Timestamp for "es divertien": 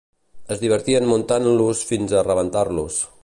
0.55-1.05